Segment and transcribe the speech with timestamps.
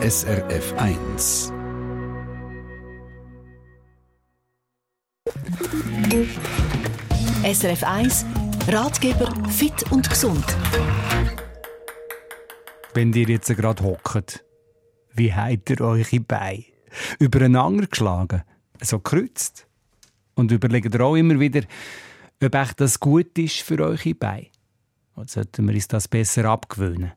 [0.00, 1.52] SRF 1.
[7.42, 8.26] SRF 1
[8.68, 10.44] Ratgeber fit und gesund.
[12.94, 14.44] Wenn ihr jetzt gerade hockt,
[15.14, 16.64] wie habt ihr eure Beine?
[17.18, 18.44] Übereinander geschlagen,
[18.80, 19.66] so kreuzt?
[20.36, 21.62] Und überlegt ihr auch immer wieder,
[22.40, 24.46] ob echt das gut ist für eure Beine?
[25.16, 27.14] Oder sollten wir uns das besser abgewöhnen?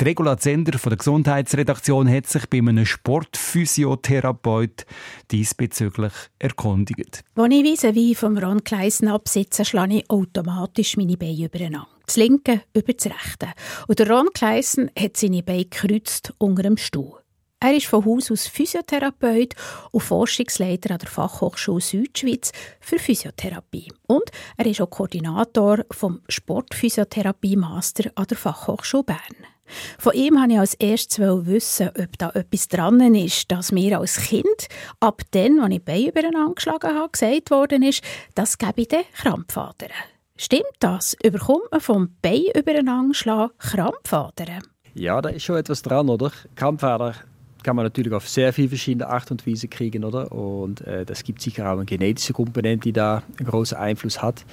[0.00, 4.86] Die Regula Zender von der Gesundheitsredaktion hat sich bei einem Sportphysiotherapeut
[5.32, 7.24] diesbezüglich erkundigt.
[7.34, 11.88] Als ich vis wie vom Ron Kleisen absitze, schlage ich automatisch meine Beine übereinander.
[12.06, 13.48] Das linke über das rechte.
[13.88, 17.18] Und der Ron Kleisen hat seine Beine gekreuzt unter dem Stuhl.
[17.58, 19.56] Er ist von Haus aus Physiotherapeut
[19.90, 23.90] und Forschungsleiter an der Fachhochschule Südschweiz für Physiotherapie.
[24.06, 29.57] Und er ist auch Koordinator vom Sportphysiotherapie-Master an der Fachhochschule Bern.
[29.98, 34.16] Von ihm wollte ich als erstes wissen, ob da etwas dran ist, dass mir als
[34.16, 34.68] Kind,
[35.00, 38.02] ab dann, als ich Beine übereinander geschlagen habe, gesagt worden ist,
[38.34, 39.90] das gebe ich den Krampfadern.
[40.36, 41.16] Stimmt das?
[41.22, 44.62] Überkommt man vom Bein übereinander schlagen Krampfadern?
[44.94, 46.30] Ja, da ist schon etwas dran, oder?
[46.54, 47.14] Krampfader
[47.62, 50.30] kann man natürlich auf sehr viele verschiedene Art und Weise kriegen, oder?
[50.32, 54.44] Und äh, gibt sicher auch eine genetische Komponente, die da einen großen Einfluss hat.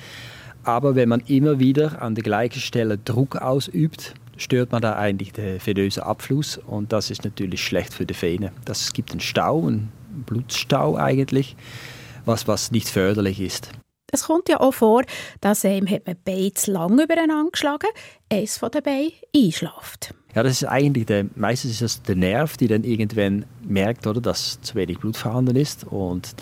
[0.64, 5.33] Aber wenn man immer wieder an der gleichen Stelle Druck ausübt, stört man da eigentlich
[5.33, 8.52] den venösen Abfluss und das ist natürlich schlecht für die Vene.
[8.66, 9.92] Das gibt einen Stau, einen
[10.25, 11.55] Blutstau eigentlich,
[12.25, 13.72] was, was nicht förderlich ist.
[14.11, 15.03] Es kommt ja auch vor,
[15.42, 17.88] dass einem hat man Beine zu lang übereinander geschlagen,
[18.31, 20.14] eins von den Beinen einschläft.
[20.33, 24.22] Ja, das ist eigentlich der, meistens ist das der Nerv, der dann irgendwann merkt, oder,
[24.22, 26.36] dass zu wenig Blut vorhanden ist und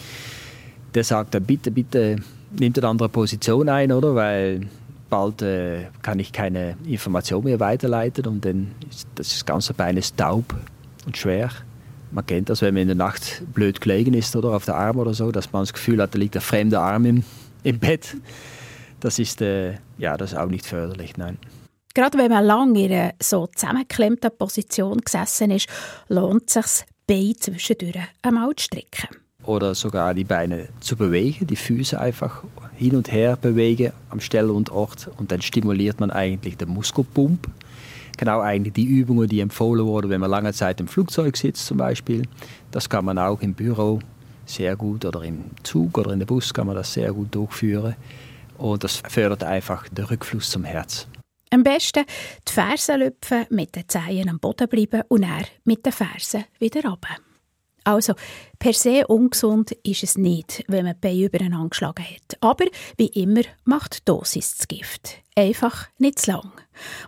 [0.94, 2.18] der sagt dann bitte, bitte
[2.52, 4.68] nimmt eine andere Position ein, oder, weil
[5.14, 10.18] bald äh, kann ich keine Information mehr weiterleiten und dann ist das ganze Bein ist
[10.18, 10.56] taub
[11.06, 11.52] und schwer.
[12.10, 14.98] Man kennt das, wenn man in der Nacht blöd gelegen ist oder auf der Arm
[14.98, 17.24] oder so, dass man das Gefühl hat, da liegt ein fremder Arm im,
[17.62, 18.18] im Bett.
[19.02, 21.38] Das ist, äh, ja, das ist auch nicht förderlich, nein.
[21.94, 25.70] Gerade wenn man lange in einer so zusammengeklemmten Position gesessen ist,
[26.08, 31.56] lohnt es sich, Beine zwischendurch einmal zu strecken oder sogar die Beine zu bewegen, die
[31.56, 32.44] Füße einfach
[32.76, 37.48] hin und her bewegen am Stelle und Ort und dann stimuliert man eigentlich den Muskelpump.
[38.18, 41.78] Genau eigentlich die Übungen, die empfohlen wurden, wenn man lange Zeit im Flugzeug sitzt zum
[41.78, 42.24] Beispiel.
[42.72, 44.00] Das kann man auch im Büro
[44.46, 47.96] sehr gut oder im Zug oder in der Bus kann man das sehr gut durchführen
[48.58, 51.08] und das fördert einfach den Rückfluss zum Herz.
[51.50, 52.06] Am besten
[52.48, 56.84] die Fersen lüpfen, mit den Zehen am Boden bleiben und dann mit den Fersen wieder
[56.84, 57.18] runter.
[57.84, 58.14] Also,
[58.60, 62.38] per se ungesund ist es nicht, wenn man die Beine übereinander geschlagen hat.
[62.40, 62.66] Aber,
[62.98, 65.18] wie immer, macht Dosis das Gift.
[65.36, 66.52] Einfach nicht zu lang.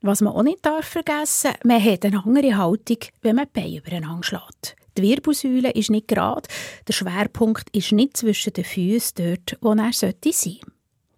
[0.02, 3.78] Was man auch nicht darf vergessen man hat eine andere Haltung, wenn man die Beine
[3.78, 4.76] übereinander schlägt.
[4.98, 6.48] Die Wirbelsäule ist nicht gerade,
[6.88, 10.60] der Schwerpunkt ist nicht zwischen den Füßen dort, wo er sollte sein.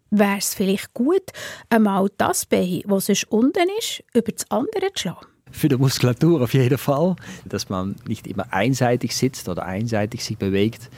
[0.10, 1.32] Wäre es vielleicht gut,
[1.70, 5.37] einmal das Bein, das sonst unten ist, über das andere zu schlagen?
[5.52, 7.16] Für die Muskulatur auf jeden Fall,
[7.46, 10.90] dass man nicht immer einseitig sitzt oder einseitig sich bewegt.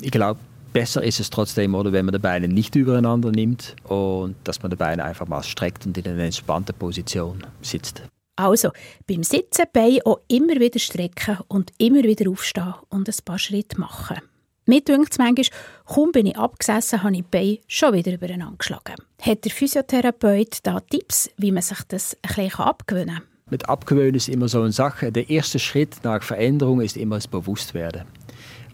[0.00, 0.40] Ich glaube,
[0.72, 4.70] besser ist es trotzdem, oder, wenn man die Beine nicht übereinander nimmt und dass man
[4.70, 8.02] die Beine einfach mal streckt und in einer entspannten Position sitzt.
[8.36, 8.70] Also,
[9.06, 13.80] beim Sitzen Beine auch immer wieder strecken und immer wieder aufstehen und ein paar Schritte
[13.80, 14.18] machen.
[14.66, 15.46] Mir dünkt es manchmal,
[15.86, 18.96] kaum bin ich abgesessen, habe ich die Beine schon wieder übereinander geschlagen.
[19.20, 23.37] Hat der Physiotherapeut da Tipps, wie man sich das ein bisschen abgewöhnen kann?
[23.50, 25.10] Mit Abgewöhnen ist immer so eine Sache.
[25.10, 28.02] Der erste Schritt nach Veränderung ist immer das Bewusstwerden.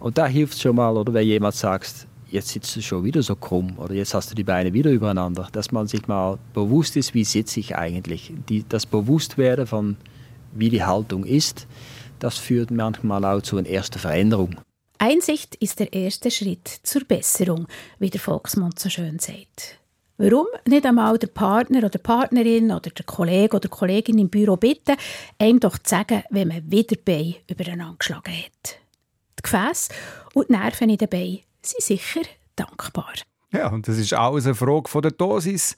[0.01, 3.37] Und da hilft schon mal, oder wenn jemand sagt, jetzt sitzt du schon wieder so
[3.37, 7.15] krumm oder jetzt hast du die Beine wieder übereinander, dass man sich mal bewusst ist,
[7.15, 8.33] wie sitze ich eigentlich.
[8.49, 9.97] Die, das Bewusstwerden von,
[10.53, 11.69] wie die Haltung ist,
[12.19, 14.57] das führt manchmal auch zu einer ersten Veränderung.
[14.99, 17.69] Einsicht ist der erste Schritt zur Besserung,
[18.01, 19.79] wie der Volksmund so schön sagt.
[20.17, 24.97] Warum nicht einmal der Partner oder Partnerin oder der Kollege oder Kollegin im Büro bitten,
[25.39, 28.79] einem doch zu sagen, wenn man wieder Beine übereinander geschlagen hat.
[29.39, 29.93] Die Gefäße
[30.35, 32.23] und die Nerven in den Beinen sind sicher
[32.55, 33.13] dankbar.
[33.55, 35.77] Ja, und das ist alles eine Frage von der Dosis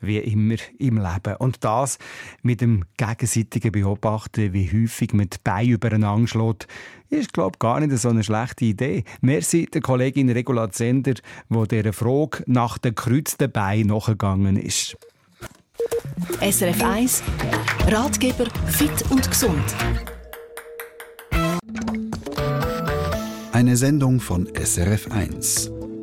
[0.00, 1.36] wie immer im Leben.
[1.38, 1.98] Und das
[2.42, 6.68] mit dem gegenseitigen Beobachten, wie häufig man die Beine übereinander schlägt,
[7.08, 9.02] ist, glaube ich, gar nicht so eine schlechte Idee.
[9.20, 11.14] Merci der Kollegin Regula Zender,
[11.48, 14.96] die dieser Frage nach den gekreuzten Beinen nachgegangen ist.
[16.40, 17.22] SRF 1
[17.88, 19.74] Ratgeber fit und gesund.
[23.52, 25.77] Eine Sendung von SRF 1.